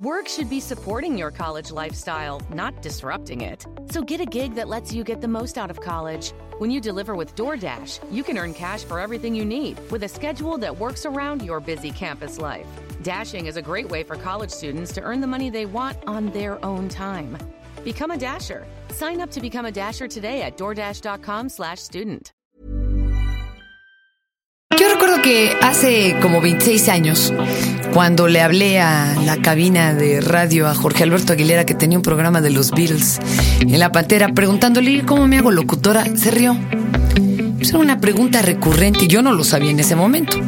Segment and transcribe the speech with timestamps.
[0.00, 3.66] Work should be supporting your college lifestyle, not disrupting it.
[3.90, 6.32] So get a gig that lets you get the most out of college.
[6.58, 10.08] When you deliver with DoorDash, you can earn cash for everything you need with a
[10.08, 12.68] schedule that works around your busy campus life.
[13.02, 16.26] Dashing is a great way for college students to earn the money they want on
[16.26, 17.36] their own time.
[17.82, 18.68] Become a Dasher.
[18.90, 22.32] Sign up to become a Dasher today at DoorDash.com slash student.
[24.76, 27.32] Yo recuerdo que hace como 26 años,
[27.94, 32.02] cuando le hablé a la cabina de radio a Jorge Alberto Aguilera, que tenía un
[32.02, 33.18] programa de los Beatles
[33.60, 36.56] en la pantera, preguntándole cómo me hago locutora, se rió.
[37.56, 40.38] Pues era una pregunta recurrente y yo no lo sabía en ese momento.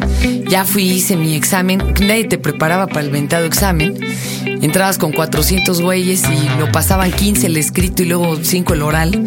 [0.48, 3.98] Ya fui, hice mi examen, nadie te preparaba para el ventado examen.
[4.44, 9.26] Entrabas con 400 güeyes y lo pasaban 15 el escrito y luego 5 el oral.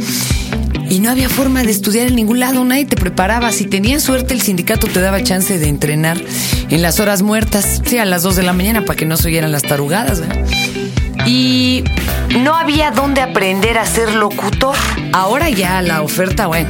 [0.94, 3.52] Y no había forma de estudiar en ningún lado, nadie te preparaba.
[3.52, 6.22] Si tenías suerte, el sindicato te daba chance de entrenar
[6.70, 9.30] en las horas muertas, sí, a las 2 de la mañana, para que no se
[9.30, 10.22] oyeran las tarugadas.
[11.26, 11.84] Y
[12.44, 14.76] no había dónde aprender a ser locutor.
[15.14, 16.70] Ahora ya la oferta, bueno,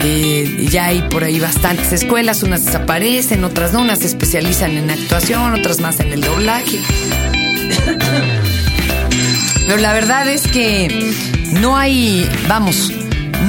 [0.00, 4.88] eh, ya hay por ahí bastantes escuelas, unas desaparecen, otras no, unas se especializan en
[4.88, 6.80] actuación, otras más en el doblaje.
[9.66, 11.12] Pero la verdad es que
[11.60, 12.90] no hay, vamos,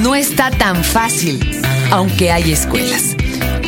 [0.02, 1.40] no está tan fácil,
[1.90, 3.16] aunque hay escuelas.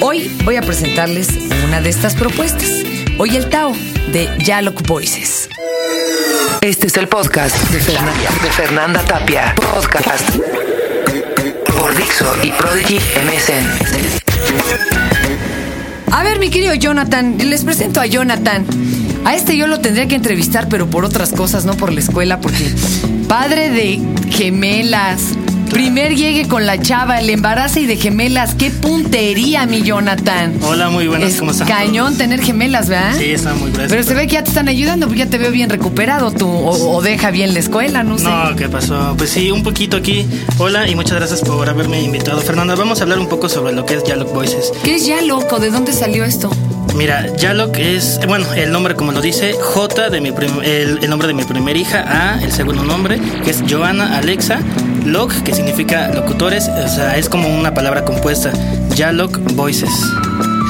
[0.00, 1.28] Hoy voy a presentarles
[1.66, 2.68] una de estas propuestas.
[3.18, 3.72] Hoy el Tao
[4.12, 5.48] de Yalok Voices.
[6.60, 9.54] Este es el podcast de, Fernan- de Fernanda Tapia.
[9.54, 10.28] Podcast
[11.78, 13.66] por Dixo y Prodigy MSN.
[16.12, 18.64] A ver, mi querido Jonathan, les presento a Jonathan.
[19.24, 22.40] A este yo lo tendría que entrevistar, pero por otras cosas, no por la escuela,
[22.40, 22.70] porque
[23.28, 25.20] padre de gemelas.
[25.70, 28.54] Primer llegue con la chava, el embarazo y de gemelas.
[28.54, 30.58] ¡Qué puntería, mi Jonathan!
[30.62, 31.68] Hola, muy buenas, Es ¿cómo están?
[31.68, 33.14] cañón tener gemelas, ¿verdad?
[33.18, 33.90] Sí, están muy gruesas.
[33.90, 36.48] Pero se ve que ya te están ayudando, porque ya te veo bien recuperado tú,
[36.48, 38.24] o, o deja bien la escuela, no sé.
[38.24, 39.14] No, ¿qué pasó?
[39.18, 40.26] Pues sí, un poquito aquí.
[40.58, 42.40] Hola y muchas gracias por haberme invitado.
[42.40, 44.72] Fernanda, vamos a hablar un poco sobre lo que es Yalok Voices.
[44.82, 45.58] ¿Qué es ya loco?
[45.58, 46.50] ¿De dónde salió esto?
[46.94, 51.10] Mira, Yalok es, bueno, el nombre como lo dice, J de mi prim- el, el
[51.10, 52.04] nombre de mi primera hija,
[52.36, 54.60] A, el segundo nombre, que es Joana Alexa,
[55.06, 58.50] Lok, que significa locutores, o sea, es como una palabra compuesta,
[58.94, 59.90] Yalok Voices.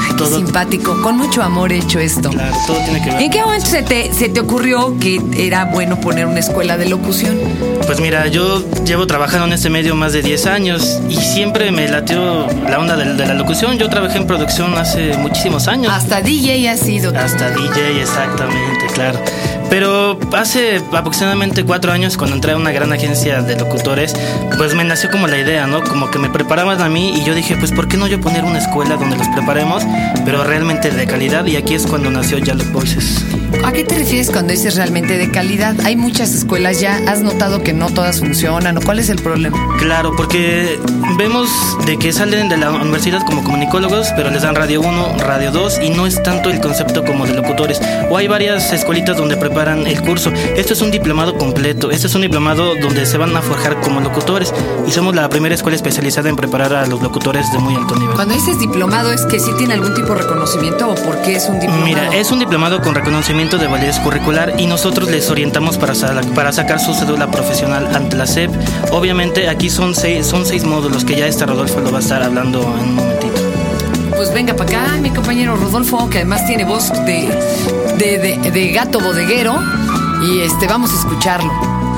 [0.09, 2.29] Qué Todo, simpático, con mucho amor hecho esto.
[2.29, 3.21] claro, todo tiene que ver.
[3.21, 6.87] ¿En qué momento se te, se te ocurrió que era bueno poner una escuela de
[6.89, 7.37] locución?
[7.85, 11.87] Pues mira, yo llevo trabajando en este medio más de 10 años y siempre me
[11.87, 13.77] latió la onda de, de la locución.
[13.77, 15.91] Yo trabajé en producción hace muchísimos años.
[15.93, 17.13] Hasta DJ ha sido.
[17.15, 19.19] Hasta DJ, exactamente, claro.
[19.69, 24.13] Pero hace aproximadamente cuatro años, cuando entré a una gran agencia de locutores,
[24.57, 25.83] pues me nació como la idea, ¿no?
[25.83, 28.45] Como que me preparaban a mí y yo dije, pues ¿por qué no yo poner
[28.45, 29.83] una escuela donde los preparemos,
[30.25, 31.45] pero realmente de calidad?
[31.45, 33.25] Y aquí es cuando nació Yalok Voices.
[33.63, 35.75] ¿A qué te refieres cuando dices realmente de calidad?
[35.85, 39.57] Hay muchas escuelas ya, ¿has notado que no todas funcionan o cuál es el problema?
[39.79, 40.79] Claro, porque
[41.17, 41.49] vemos
[41.85, 45.79] de que salen de la universidad como comunicólogos, pero les dan radio 1, radio 2
[45.81, 47.79] y no es tanto el concepto como de locutores.
[48.09, 50.31] O hay varias escuelitas donde preparan el curso.
[50.55, 54.01] Esto es un diplomado completo, este es un diplomado donde se van a forjar como
[54.01, 54.53] locutores
[54.85, 58.15] y somos la primera escuela especializada en preparar a los locutores de muy alto nivel.
[58.15, 61.47] Cuando dices diplomado, ¿es que sí tiene algún tipo de reconocimiento o por qué es
[61.47, 61.85] un diplomado?
[61.85, 65.93] Mira, es un diplomado con reconocimiento de validez curricular y nosotros les orientamos para,
[66.33, 68.49] para sacar su cédula profesional ante la SEP.
[68.91, 72.23] Obviamente aquí son seis, son seis módulos que ya este Rodolfo lo va a estar
[72.23, 73.35] hablando en un momentito.
[74.15, 77.29] Pues venga para acá, mi compañero Rodolfo, que además tiene voz de,
[77.99, 79.55] de, de- de gato bodeguero.
[80.23, 81.51] Y este, vamos a escucharlo.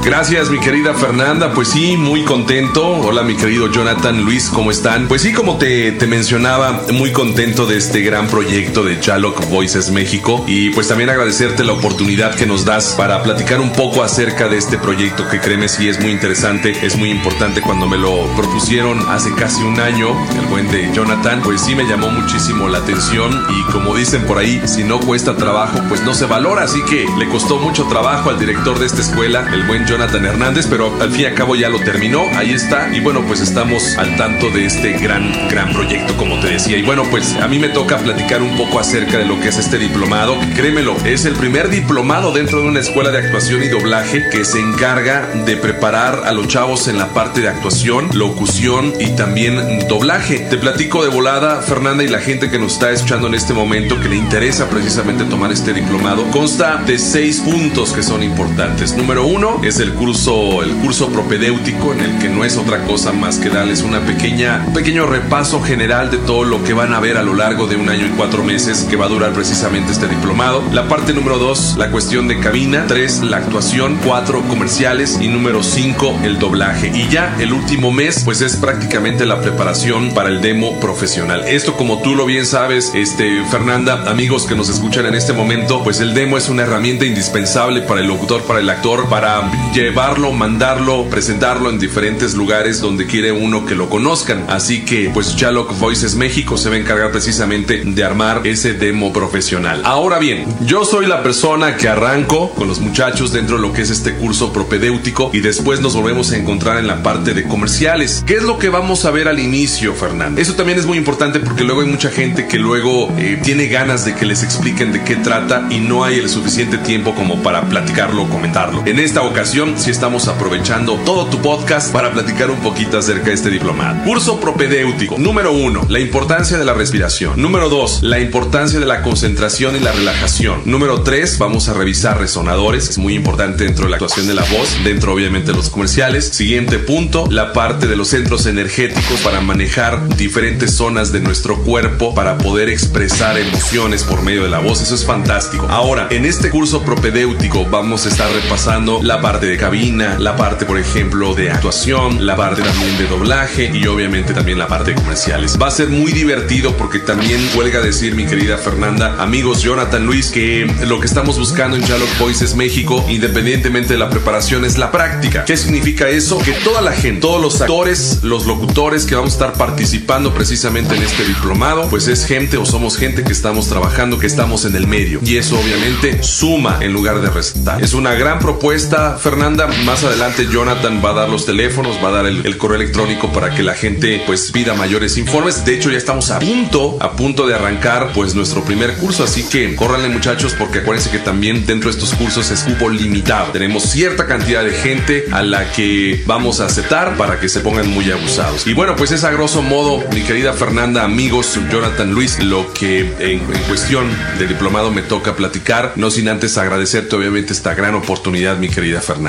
[0.03, 1.53] Gracias, mi querida Fernanda.
[1.53, 2.87] Pues sí, muy contento.
[2.87, 5.07] Hola, mi querido Jonathan, Luis, ¿cómo están?
[5.07, 9.91] Pues sí, como te, te mencionaba, muy contento de este gran proyecto de Chaloc Voices
[9.91, 10.43] México.
[10.47, 14.57] Y pues también agradecerte la oportunidad que nos das para platicar un poco acerca de
[14.57, 18.99] este proyecto que créeme sí es muy interesante, es muy importante cuando me lo propusieron
[19.09, 23.45] hace casi un año, el buen de Jonathan, pues sí me llamó muchísimo la atención
[23.49, 27.05] y como dicen por ahí, si no cuesta trabajo, pues no se valora, así que
[27.17, 31.09] le costó mucho trabajo al director de esta escuela, el buen Jonathan Hernández, pero al
[31.11, 34.51] fin y al cabo ya lo terminó, ahí está, y bueno, pues estamos al tanto
[34.51, 37.97] de este gran, gran proyecto, como te decía, y bueno, pues a mí me toca
[37.97, 42.31] platicar un poco acerca de lo que es este diplomado, créemelo, es el primer diplomado
[42.31, 46.47] dentro de una escuela de actuación y doblaje que se encarga de preparar a los
[46.47, 50.37] chavos en la parte de actuación, locución y también doblaje.
[50.37, 53.99] Te platico de volada, Fernanda, y la gente que nos está escuchando en este momento
[53.99, 58.93] que le interesa precisamente tomar este diplomado, consta de seis puntos que son importantes.
[58.95, 63.11] Número uno es el curso, el curso propedéutico en el que no es otra cosa
[63.11, 66.99] más que darles una pequeña, un pequeño repaso general de todo lo que van a
[66.99, 69.91] ver a lo largo de un año y cuatro meses que va a durar precisamente
[69.91, 70.63] este diplomado.
[70.73, 72.85] La parte número dos, la cuestión de cabina.
[72.87, 73.99] Tres, la actuación.
[74.03, 75.19] Cuatro, comerciales.
[75.21, 76.91] Y número cinco, el doblaje.
[76.93, 81.43] Y ya el último mes, pues es prácticamente la preparación para el demo profesional.
[81.47, 85.83] Esto, como tú lo bien sabes, este, Fernanda, amigos que nos escuchan en este momento,
[85.83, 89.41] pues el demo es una herramienta indispensable para el locutor, para el actor, para
[89.73, 94.45] llevarlo, mandarlo, presentarlo en diferentes lugares donde quiere uno que lo conozcan.
[94.47, 99.13] Así que, pues Shallock Voices México se va a encargar precisamente de armar ese demo
[99.13, 99.81] profesional.
[99.85, 103.83] Ahora bien, yo soy la persona que arranco con los muchachos dentro de lo que
[103.83, 108.23] es este curso propedéutico y después nos volvemos a encontrar en la parte de comerciales.
[108.25, 110.41] ¿Qué es lo que vamos a ver al inicio, Fernando?
[110.41, 114.05] Eso también es muy importante porque luego hay mucha gente que luego eh, tiene ganas
[114.05, 117.61] de que les expliquen de qué trata y no hay el suficiente tiempo como para
[117.63, 118.83] platicarlo o comentarlo.
[118.85, 123.33] En esta ocasión sí estamos aprovechando todo tu podcast para platicar un poquito acerca de
[123.33, 124.03] este diplomado.
[124.05, 125.17] Curso propedéutico.
[125.17, 127.41] Número uno, la importancia de la respiración.
[127.41, 130.61] Número dos, la importancia de la concentración y la relajación.
[130.63, 132.89] Número tres, vamos a revisar resonadores.
[132.89, 136.29] Es muy importante dentro de la actuación de la voz, dentro obviamente de los comerciales.
[136.29, 142.15] Siguiente punto, la parte de los centros energéticos para manejar diferentes zonas de nuestro cuerpo
[142.15, 144.81] para poder expresar emociones por medio de la voz.
[144.81, 145.67] Eso es fantástico.
[145.69, 150.65] Ahora, en este curso propedéutico vamos a estar repasando la parte de cabina, la parte,
[150.65, 154.95] por ejemplo, de actuación, la parte también de doblaje y obviamente también la parte de
[155.01, 155.57] comerciales.
[155.59, 160.27] Va a ser muy divertido porque también huelga decir, mi querida Fernanda, amigos Jonathan Luis,
[160.27, 164.91] que lo que estamos buscando en Shallock Voices México, independientemente de la preparación, es la
[164.91, 165.45] práctica.
[165.45, 166.37] ¿Qué significa eso?
[166.37, 170.95] Que toda la gente, todos los actores, los locutores que vamos a estar participando precisamente
[170.95, 174.75] en este diplomado, pues es gente o somos gente que estamos trabajando, que estamos en
[174.75, 175.19] el medio.
[175.23, 177.83] Y eso obviamente suma en lugar de restar.
[177.83, 179.38] Es una gran propuesta, Fernanda.
[179.39, 183.31] Más adelante Jonathan va a dar los teléfonos, va a dar el, el correo electrónico
[183.31, 185.63] para que la gente pues pida mayores informes.
[185.63, 189.23] De hecho, ya estamos a punto, a punto de arrancar pues nuestro primer curso.
[189.23, 193.51] Así que córranle muchachos porque acuérdense que también dentro de estos cursos es cupo limitado.
[193.53, 197.89] Tenemos cierta cantidad de gente a la que vamos a aceptar para que se pongan
[197.89, 198.67] muy abusados.
[198.67, 202.99] Y bueno, pues es a grosso modo, mi querida Fernanda, amigos, Jonathan Luis, lo que
[202.99, 204.05] en, en cuestión
[204.37, 205.93] de diplomado me toca platicar.
[205.95, 209.28] No sin antes agradecerte obviamente esta gran oportunidad, mi querida Fernanda.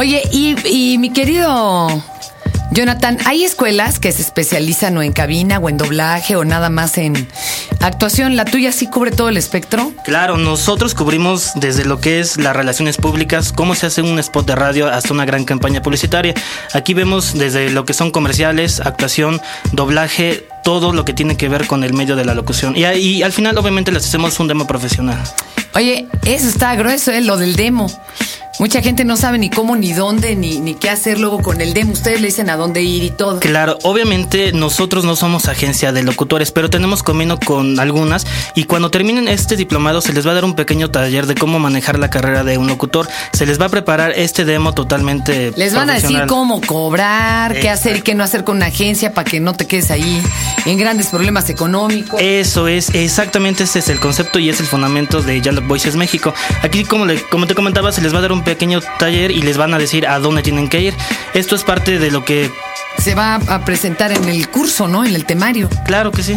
[0.00, 2.02] Oye, y, y mi querido
[2.70, 6.96] Jonathan, ¿hay escuelas que se especializan o en cabina o en doblaje o nada más
[6.96, 7.28] en
[7.80, 8.34] actuación?
[8.34, 9.92] ¿La tuya sí cubre todo el espectro?
[10.02, 14.46] Claro, nosotros cubrimos desde lo que es las relaciones públicas, cómo se hace un spot
[14.46, 16.32] de radio hasta una gran campaña publicitaria.
[16.72, 19.42] Aquí vemos desde lo que son comerciales, actuación,
[19.72, 22.74] doblaje, todo lo que tiene que ver con el medio de la locución.
[22.74, 25.22] Y, y al final obviamente les hacemos un demo profesional.
[25.74, 27.20] Oye, eso está grueso, ¿eh?
[27.20, 27.86] lo del demo.
[28.60, 31.72] Mucha gente no sabe ni cómo, ni dónde, ni, ni qué hacer luego con el
[31.72, 31.92] demo.
[31.94, 33.40] Ustedes le dicen a dónde ir y todo.
[33.40, 38.90] Claro, obviamente nosotros no somos agencia de locutores, pero tenemos convenio con algunas y cuando
[38.90, 42.10] terminen este diplomado se les va a dar un pequeño taller de cómo manejar la
[42.10, 43.08] carrera de un locutor.
[43.32, 45.52] Se les va a preparar este demo totalmente.
[45.56, 49.14] Les van a decir cómo cobrar, qué hacer y qué no hacer con una agencia
[49.14, 50.22] para que no te quedes ahí
[50.66, 52.20] en grandes problemas económicos.
[52.22, 56.34] Eso es, exactamente ese es el concepto y es el fundamento de Yellow Voices México.
[56.62, 59.42] Aquí, como, le- como te comentaba, se les va a dar un pequeño taller y
[59.42, 60.94] les van a decir a dónde tienen que ir.
[61.34, 62.50] Esto es parte de lo que,
[62.98, 65.04] Se va a presentar en el curso, ¿no?
[65.04, 65.68] En el temario.
[65.86, 66.34] claro que sí.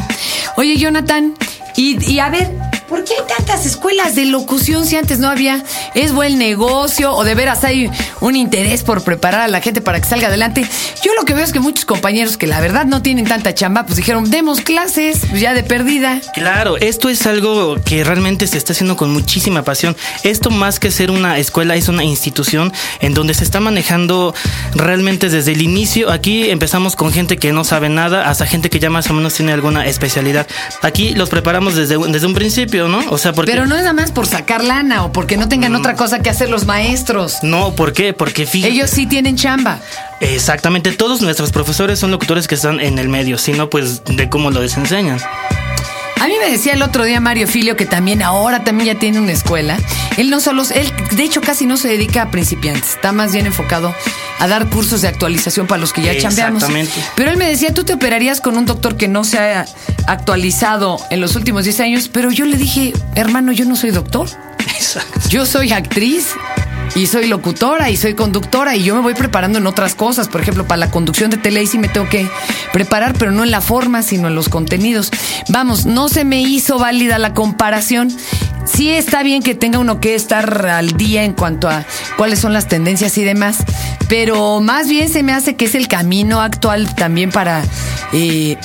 [0.55, 1.33] Oye, Jonathan,
[1.75, 2.51] y, y a ver,
[2.93, 5.63] ¿por qué hay tantas escuelas de locución si antes no había?
[5.95, 7.89] ¿Es buen negocio o de veras hay
[8.21, 10.63] un interés por preparar a la gente para que salga adelante?
[11.03, 13.87] Yo lo que veo es que muchos compañeros que la verdad no tienen tanta chamba,
[13.87, 16.21] pues dijeron, demos clases, pues ya de perdida.
[16.35, 19.97] Claro, esto es algo que realmente se está haciendo con muchísima pasión.
[20.23, 24.35] Esto más que ser una escuela es una institución en donde se está manejando
[24.75, 26.11] realmente desde el inicio.
[26.11, 29.33] Aquí empezamos con gente que no sabe nada hasta gente que ya más o menos
[29.33, 30.45] tiene alguna especialidad.
[30.83, 32.99] Aquí los preparamos desde, desde un principio, ¿no?
[33.09, 33.51] O sea, porque...
[33.51, 36.29] Pero no es nada más por sacar lana o porque no tengan otra cosa que
[36.29, 37.37] hacer los maestros.
[37.43, 38.13] No, ¿por qué?
[38.13, 38.73] Porque fíjate.
[38.73, 39.79] Ellos sí tienen chamba.
[40.19, 44.51] Exactamente, todos nuestros profesores son locutores que están en el medio, sino pues de cómo
[44.51, 45.19] lo desenseñan.
[46.23, 49.19] A mí me decía el otro día Mario Filio que también ahora también ya tiene
[49.19, 49.77] una escuela.
[50.15, 53.45] Él no solo, él de hecho casi no se dedica a principiantes, está más bien
[53.45, 53.93] enfocado
[54.39, 56.63] a dar cursos de actualización para los que ya chambeamos.
[56.63, 56.93] Exactamente.
[57.17, 59.65] Pero él me decía, tú te operarías con un doctor que no se ha
[60.07, 64.29] actualizado en los últimos 10 años, pero yo le dije, hermano, yo no soy doctor,
[64.59, 65.27] Exacto.
[65.27, 66.27] yo soy actriz.
[66.95, 70.27] Y soy locutora y soy conductora y yo me voy preparando en otras cosas.
[70.27, 72.27] Por ejemplo, para la conducción de tele ahí sí me tengo que
[72.71, 75.09] preparar, pero no en la forma, sino en los contenidos.
[75.49, 78.15] Vamos, no se me hizo válida la comparación.
[78.65, 81.83] sí está bien que tenga uno que estar al día en cuanto a
[82.15, 83.57] cuáles son las tendencias y demás,
[84.07, 87.63] pero más bien se me hace que es el camino actual también para,
[88.13, 88.57] eh,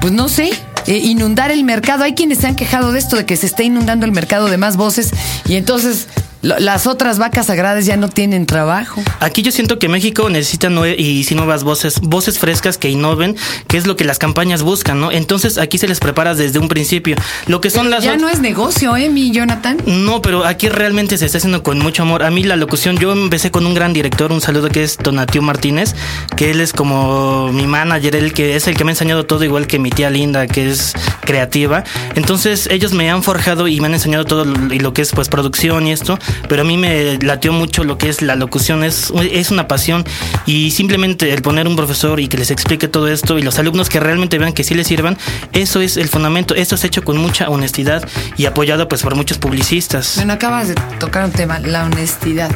[0.00, 0.50] pues no sé,
[0.86, 2.04] eh, inundar el mercado.
[2.04, 4.56] Hay quienes se han quejado de esto, de que se está inundando el mercado de
[4.56, 5.10] más voces
[5.46, 6.08] y entonces
[6.44, 9.02] las otras vacas sagradas ya no tienen trabajo.
[9.20, 13.36] Aquí yo siento que México necesita nueve, y si nuevas voces, voces frescas que innoven,
[13.66, 15.10] que es lo que las campañas buscan, ¿no?
[15.10, 17.16] Entonces aquí se les prepara desde un principio.
[17.46, 19.78] Lo que son las ya no es negocio, ¿eh, mi Jonathan?
[19.86, 22.22] No, pero aquí realmente se está haciendo con mucho amor.
[22.22, 25.42] A mí la locución, yo empecé con un gran director, un saludo que es Donatio
[25.42, 25.94] Martínez,
[26.36, 29.44] que él es como mi manager, el que es el que me ha enseñado todo,
[29.44, 31.84] igual que mi tía Linda, que es creativa.
[32.14, 35.28] Entonces ellos me han forjado y me han enseñado todo y lo que es pues
[35.28, 39.12] producción y esto pero a mí me latió mucho lo que es la locución, es,
[39.30, 40.04] es una pasión
[40.46, 43.88] y simplemente el poner un profesor y que les explique todo esto y los alumnos
[43.88, 45.16] que realmente vean que sí les sirvan,
[45.52, 49.38] eso es el fundamento, esto es hecho con mucha honestidad y apoyado pues por muchos
[49.38, 50.16] publicistas.
[50.16, 52.50] Bueno, acabas de tocar un tema, la honestidad.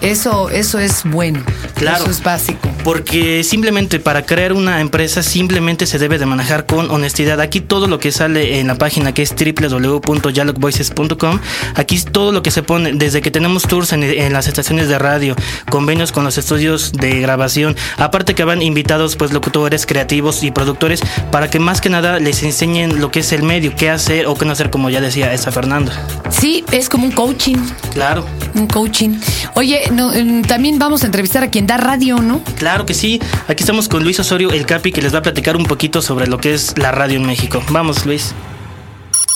[0.00, 1.42] Eso, eso es bueno.
[1.74, 2.04] Claro.
[2.04, 2.70] Eso es básico.
[2.84, 7.38] Porque simplemente para crear una empresa simplemente se debe de manejar con honestidad.
[7.40, 11.40] Aquí todo lo que sale en la página que es www.dialogvoices.com,
[11.74, 15.36] aquí todo lo que se pone, desde que tenemos tours en, las estaciones de radio,
[15.70, 21.02] convenios con los estudios de grabación, aparte que van invitados pues locutores, creativos y productores
[21.30, 24.34] para que más que nada les enseñen lo que es el medio, qué hacer o
[24.34, 25.92] qué no hacer, como ya decía esta Fernanda.
[26.30, 27.56] Sí, es como un coaching.
[27.92, 28.24] Claro.
[28.54, 29.18] Un coaching.
[29.54, 32.42] Oye, Mm, también vamos a entrevistar a quien da radio, ¿no?
[32.58, 33.20] Claro que sí.
[33.48, 36.26] Aquí estamos con Luis Osorio, el Capi, que les va a platicar un poquito sobre
[36.26, 37.62] lo que es la radio en México.
[37.70, 38.34] Vamos, Luis.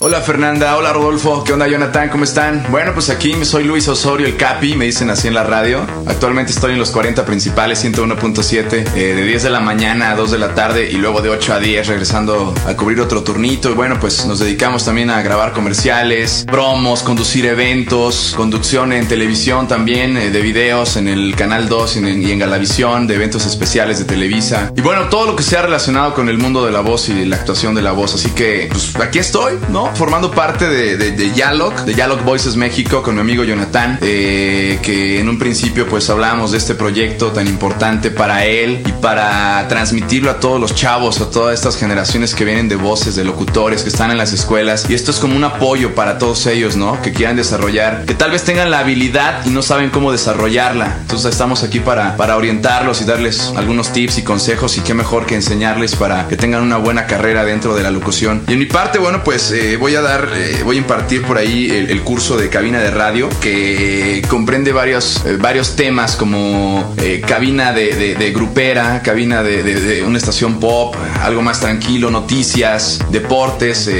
[0.00, 2.08] Hola Fernanda, hola Rodolfo, ¿qué onda Jonathan?
[2.10, 2.66] ¿Cómo están?
[2.68, 5.86] Bueno, pues aquí soy Luis Osorio, el Capi, me dicen así en la radio.
[6.06, 10.32] Actualmente estoy en los 40 principales, 101.7, eh, de 10 de la mañana a 2
[10.32, 13.70] de la tarde y luego de 8 a 10 regresando a cubrir otro turnito.
[13.70, 19.68] Y bueno, pues nos dedicamos también a grabar comerciales, promos, conducir eventos, conducción en televisión
[19.68, 23.46] también, eh, de videos en el Canal 2 y en, y en Galavisión, de eventos
[23.46, 24.72] especiales de Televisa.
[24.76, 27.36] Y bueno, todo lo que sea relacionado con el mundo de la voz y la
[27.36, 28.14] actuación de la voz.
[28.14, 29.93] Así que, pues aquí estoy, ¿no?
[29.94, 34.80] Formando parte de, de, de Yalog, de Yalog Voices México, con mi amigo Jonathan, eh,
[34.82, 39.66] que en un principio pues hablábamos de este proyecto tan importante para él y para
[39.68, 43.82] transmitirlo a todos los chavos, a todas estas generaciones que vienen de voces, de locutores,
[43.82, 44.86] que están en las escuelas.
[44.88, 47.00] Y esto es como un apoyo para todos ellos, ¿no?
[47.00, 50.98] Que quieran desarrollar, que tal vez tengan la habilidad y no saben cómo desarrollarla.
[51.02, 55.24] Entonces estamos aquí para, para orientarlos y darles algunos tips y consejos y qué mejor
[55.24, 58.42] que enseñarles para que tengan una buena carrera dentro de la locución.
[58.48, 59.52] Y en mi parte, bueno, pues...
[59.52, 62.90] Eh, voy a dar, eh, voy a impartir por ahí el, curso de cabina de
[62.90, 70.18] radio que comprende varios, eh, varios temas como eh, cabina de, grupera, cabina de, una
[70.18, 73.90] estación pop, algo más tranquilo, noticias, deportes,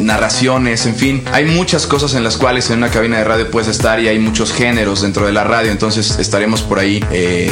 [0.00, 1.24] narraciones, en fin.
[1.32, 4.18] Hay muchas cosas en las cuales en una cabina de radio puedes estar y hay
[4.18, 7.00] muchos géneros dentro de la radio, entonces estaremos por ahí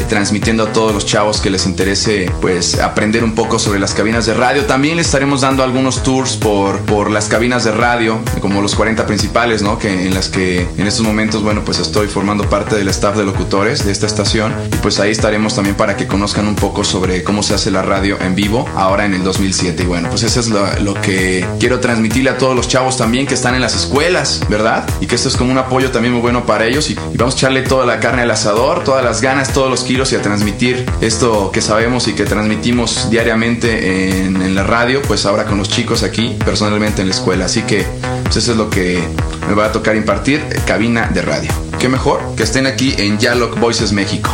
[0.08, 4.26] transmitiendo a todos los chavos que les interese pues aprender un poco sobre las cabinas
[4.26, 4.64] de radio.
[4.66, 9.06] También les estaremos dando algunos tours por por las cabinas de radio, como los 40
[9.06, 9.78] principales, ¿no?
[9.78, 13.24] Que en las que en estos momentos, bueno, pues estoy formando parte del staff de
[13.24, 17.24] locutores de esta estación y pues ahí estaremos también para que conozcan un poco sobre
[17.24, 20.40] cómo se hace la radio en vivo ahora en el 2007 y bueno, pues eso
[20.40, 24.42] es lo, que quiero transmitirle a todos los chavos también que están en las escuelas,
[24.50, 24.86] ¿verdad?
[25.00, 27.38] Y que esto es como un apoyo también muy bueno para ellos y, vamos a
[27.38, 30.84] echarle toda la carne al asador, todas las ganas, todos los kilos y a transmitir
[31.00, 35.70] esto que sabemos y que transmitimos diariamente en, en la radio, pues ahora con los
[35.70, 37.44] chicos aquí personalmente en la escuela.
[37.44, 37.86] Así que
[38.24, 39.02] pues eso es lo que
[39.48, 41.50] me va a tocar impartir, eh, cabina de radio.
[41.78, 44.30] Qué mejor que estén aquí en Yalog Voices México.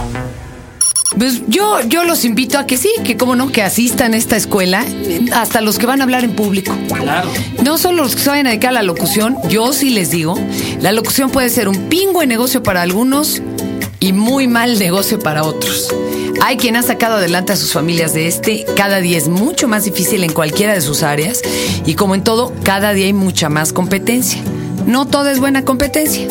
[1.19, 4.37] Pues yo, yo los invito a que sí, que como no, que asistan a esta
[4.37, 4.85] escuela,
[5.33, 6.77] hasta los que van a hablar en público.
[6.87, 7.31] Claro.
[7.65, 10.39] No solo los que se vayan a dedicar a la locución, yo sí les digo,
[10.81, 13.43] la locución puede ser un pingo de negocio para algunos
[14.01, 15.93] y muy mal negocio para otros.
[16.41, 18.65] Hay quien ha sacado adelante a sus familias de este.
[18.77, 21.43] Cada día es mucho más difícil en cualquiera de sus áreas
[21.85, 24.41] y como en todo, cada día hay mucha más competencia.
[24.87, 26.29] No todo es buena competencia.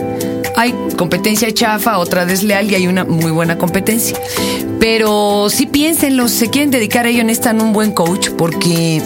[0.56, 4.18] Hay competencia chafa, otra desleal y hay una muy buena competencia.
[4.80, 9.02] Pero sí piénsenlo, se quieren dedicar a ello, necesitan un buen coach porque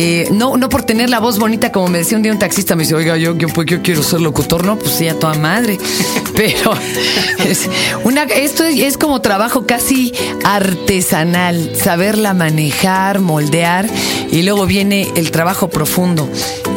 [0.00, 2.76] eh, no, no por tener la voz bonita, como me decía un día un taxista,
[2.76, 5.34] me dice, oiga, yo, yo, pues, yo quiero ser locutor, no, pues sí, a toda
[5.34, 5.76] madre.
[6.36, 6.72] Pero
[8.04, 10.14] una, esto es, como trabajo casi
[10.44, 13.90] artesanal, saberla manejar, moldear,
[14.30, 16.28] y luego viene el trabajo profundo,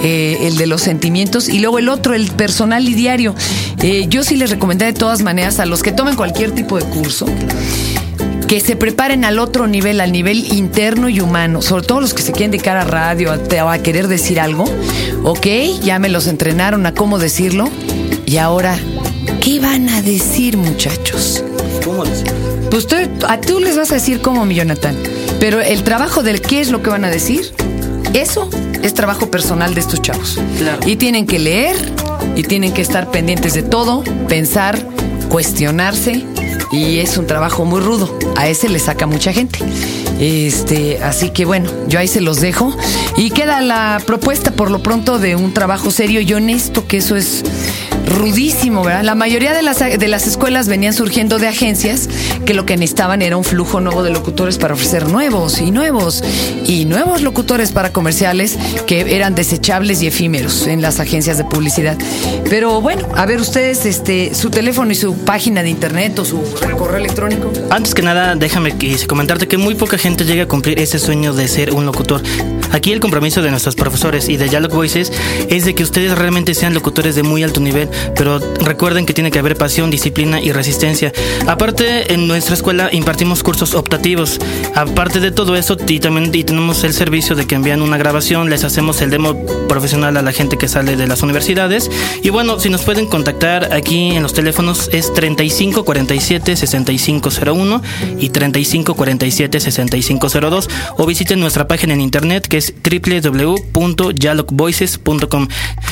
[0.01, 3.36] eh, el de los sentimientos, y luego el otro, el personal y diario.
[3.84, 6.86] Eh, yo sí les recomendé de todas maneras a los que tomen cualquier tipo de
[6.86, 7.28] curso
[8.51, 12.22] que se preparen al otro nivel, al nivel interno y humano, sobre todo los que
[12.22, 14.65] se quieren dedicar a radio a, a querer decir algo.
[15.24, 15.48] Ok,
[15.81, 17.70] ya me los entrenaron a cómo decirlo.
[18.25, 18.77] Y ahora,
[19.39, 21.46] ¿qué van a decir, muchachos?
[21.86, 22.29] ¿Cómo decir?
[22.70, 24.98] Pues tú, a tú les vas a decir cómo, mi Jonathan.
[25.39, 27.53] Pero el trabajo del qué es lo que van a decir,
[28.13, 28.50] eso
[28.84, 30.38] es trabajo personal de estos chavos.
[30.58, 30.79] Claro.
[30.86, 31.77] Y tienen que leer,
[32.36, 34.77] y tienen que estar pendientes de todo, pensar,
[35.29, 36.25] cuestionarse,
[36.74, 38.20] y es un trabajo muy rudo.
[38.36, 39.60] A ese le saca mucha gente.
[40.20, 42.76] Este, así que bueno, yo ahí se los dejo.
[43.18, 47.16] Y queda la propuesta por lo pronto de un trabajo serio y honesto, que eso
[47.16, 47.44] es
[48.12, 49.03] rudísimo, ¿verdad?
[49.03, 52.10] La mayoría de las, de las escuelas venían surgiendo de agencias
[52.46, 56.24] que lo que necesitaban era un flujo nuevo de locutores para ofrecer nuevos y nuevos
[56.65, 61.98] y nuevos locutores para comerciales que eran desechables y efímeros en las agencias de publicidad.
[62.50, 66.41] Pero bueno, a ver ustedes, este, su teléfono y su página de internet o su
[66.77, 67.51] correo electrónico.
[67.70, 68.74] Antes que nada, déjame
[69.08, 72.22] comentarte que muy poca gente llega a cumplir ese sueño de ser un locutor.
[72.72, 75.12] Aquí el compromiso de nuestros profesores y de Dialog Voices
[75.50, 79.32] es de que ustedes realmente sean locutores de muy alto nivel, pero recuerden que tiene
[79.32, 81.12] que haber pasión, disciplina y resistencia.
[81.48, 84.40] Aparte, en nuestra escuela impartimos cursos optativos.
[84.75, 88.50] Aparte de todo eso, y también y tenemos el servicio de que envían una grabación,
[88.50, 89.36] les hacemos el demo
[89.68, 91.90] profesional a la gente que sale de las universidades.
[92.24, 97.82] Y bueno, si nos pueden contactar aquí en los teléfonos es 35 47 6501
[98.20, 105.48] y 35 47 6502 o visiten nuestra página en internet que es www.dialogvoices.com.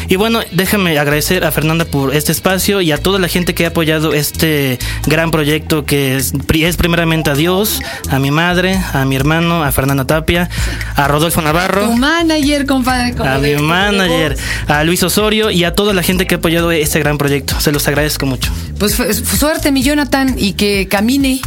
[0.07, 3.65] Y bueno, déjame agradecer a Fernanda por este espacio y a toda la gente que
[3.65, 9.05] ha apoyado este gran proyecto que es, es primeramente a Dios, a mi madre, a
[9.05, 10.49] mi hermano, a Fernanda Tapia,
[10.95, 11.89] a Rodolfo Navarro.
[11.89, 13.13] Tu manager, compadre.
[13.27, 16.99] A mi manager, a Luis Osorio y a toda la gente que ha apoyado este
[16.99, 17.59] gran proyecto.
[17.59, 18.51] Se los agradezco mucho.
[18.77, 21.41] Pues suerte, mi Jonathan, y que camine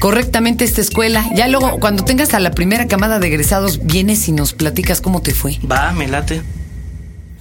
[0.00, 1.28] correctamente esta escuela.
[1.34, 4.67] Ya luego, cuando tengas a la primera camada de egresados, vienes y nos platicas
[5.00, 5.58] cómo te fue.
[5.70, 6.42] Va, me late.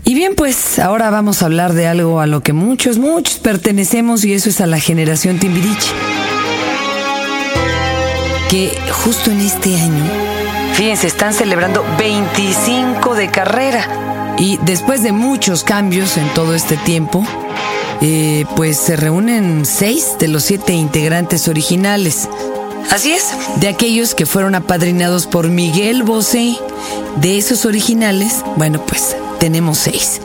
[0.04, 4.24] Y bien, pues ahora vamos a hablar de algo a lo que muchos, muchos pertenecemos
[4.24, 5.92] y eso es a la generación Timbiriche.
[8.50, 8.72] Que
[9.04, 10.06] justo en este año,
[10.76, 14.36] fíjense, están celebrando 25 de carrera.
[14.40, 17.26] Y después de muchos cambios en todo este tiempo,
[18.02, 22.30] eh, pues se reúnen seis de los siete integrantes originales.
[22.92, 23.26] Así es,
[23.58, 26.58] de aquellos que fueron apadrinados por Miguel Bosé.
[27.18, 30.22] De esos originales, bueno, pues tenemos seis.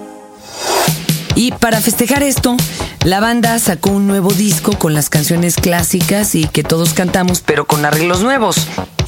[1.34, 2.56] Y para festejar esto,
[3.04, 7.66] la banda sacó un nuevo disco con las canciones clásicas y que todos cantamos, pero
[7.66, 8.56] con arreglos nuevos.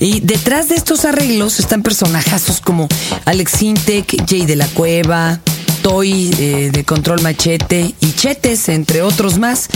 [0.00, 2.88] Y detrás de estos arreglos están personajazos como
[3.24, 5.38] Alex Sintek, Jay de la Cueva,
[5.82, 9.68] Toy eh, de Control Machete y Chetes, entre otros más.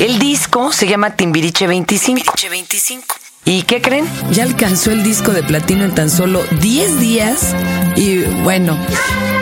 [0.00, 2.20] El disco se llama Timbiriche 25.
[3.44, 4.06] ¿Y qué creen?
[4.30, 7.54] Ya alcanzó el disco de platino en tan solo 10 días.
[7.96, 8.78] Y bueno,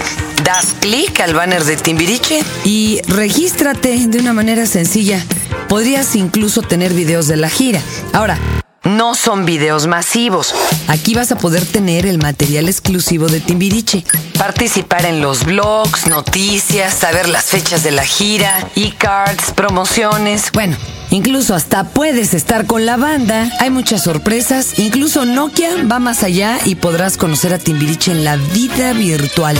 [0.43, 5.25] das clic al banner de Timbiriche y regístrate de una manera sencilla.
[5.69, 7.81] Podrías incluso tener videos de la gira.
[8.13, 8.37] Ahora,
[8.85, 10.55] no son videos masivos.
[10.89, 14.05] Aquí vas a poder tener el material exclusivo de Timbiriche,
[14.39, 20.51] participar en los blogs, noticias, saber las fechas de la gira, e-cards, promociones.
[20.53, 20.77] Bueno,
[21.11, 23.51] incluso hasta puedes estar con la banda.
[23.61, 24.79] Hay muchas sorpresas.
[24.79, 29.57] Incluso Nokia va más allá y podrás conocer a Timbiriche en la vida virtual.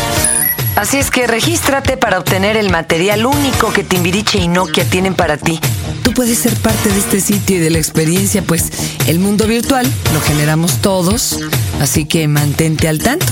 [0.75, 5.37] Así es que regístrate para obtener el material único que Timbiriche y Nokia tienen para
[5.37, 5.61] ti.
[6.03, 8.71] Tú puedes ser parte de este sitio y de la experiencia, pues
[9.07, 11.39] el mundo virtual lo generamos todos,
[11.81, 13.27] así que mantente al tanto.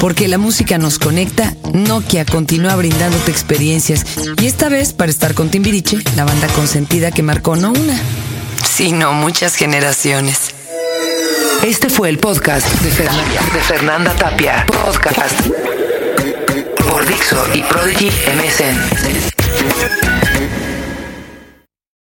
[0.00, 4.04] Porque la música nos conecta, Nokia continúa brindándote experiencias
[4.40, 7.98] y esta vez para estar con Timbiriche, la banda consentida que marcó no una,
[8.76, 10.54] sino muchas generaciones.
[11.62, 14.66] Este fue el podcast de Fernanda, de Fernanda Tapia.
[14.66, 15.40] Podcast
[16.90, 18.76] por Dixo y Prodigy MSN.